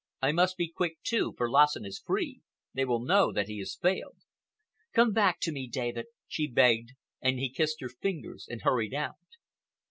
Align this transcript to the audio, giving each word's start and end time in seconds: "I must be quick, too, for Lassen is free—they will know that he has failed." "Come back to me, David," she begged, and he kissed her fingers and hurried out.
"I 0.19 0.31
must 0.31 0.57
be 0.57 0.67
quick, 0.67 0.97
too, 1.03 1.35
for 1.37 1.47
Lassen 1.47 1.85
is 1.85 1.99
free—they 2.03 2.85
will 2.85 3.03
know 3.05 3.31
that 3.31 3.47
he 3.47 3.59
has 3.59 3.75
failed." 3.79 4.17
"Come 4.93 5.13
back 5.13 5.39
to 5.41 5.51
me, 5.51 5.67
David," 5.67 6.07
she 6.27 6.47
begged, 6.47 6.93
and 7.21 7.37
he 7.37 7.49
kissed 7.51 7.81
her 7.81 7.89
fingers 7.89 8.47
and 8.49 8.63
hurried 8.63 8.95
out. 8.95 9.17